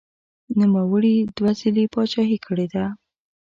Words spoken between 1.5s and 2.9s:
ځلې پاچاهي کړې ده.